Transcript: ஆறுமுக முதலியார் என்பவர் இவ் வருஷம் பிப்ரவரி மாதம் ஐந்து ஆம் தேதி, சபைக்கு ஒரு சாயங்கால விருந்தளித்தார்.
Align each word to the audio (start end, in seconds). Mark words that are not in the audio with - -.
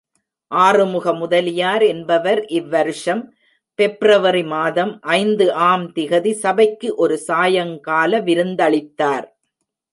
ஆறுமுக 0.51 1.13
முதலியார் 1.13 1.83
என்பவர் 1.83 2.45
இவ் 2.49 2.69
வருஷம் 2.69 3.21
பிப்ரவரி 3.79 4.43
மாதம் 4.45 4.99
ஐந்து 5.17 5.53
ஆம் 5.69 5.87
தேதி, 5.91 6.33
சபைக்கு 6.33 6.89
ஒரு 6.95 7.17
சாயங்கால 7.17 8.21
விருந்தளித்தார். 8.21 9.27